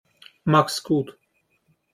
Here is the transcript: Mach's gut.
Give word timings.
Mach's 0.45 0.81
gut. 0.81 1.15